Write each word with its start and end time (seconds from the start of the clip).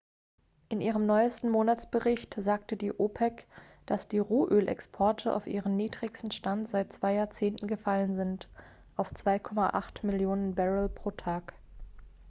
in 0.69 0.81
ihrem 0.81 1.05
neuesten 1.05 1.51
monatsbericht 1.51 2.35
sagte 2.39 2.75
die 2.75 2.91
opec 2.91 3.45
dass 3.85 4.07
die 4.07 4.17
rohölexporte 4.17 5.31
auf 5.31 5.45
ihren 5.45 5.77
niedrigsten 5.77 6.31
stand 6.31 6.71
seit 6.71 6.91
zwei 6.91 7.13
jahrzehnten 7.13 7.67
gefallen 7.67 8.15
sind 8.15 8.49
auf 8.95 9.11
2,8 9.13 10.03
millionen 10.03 10.55
barrel 10.55 10.89
pro 10.89 11.11
tag 11.11 11.53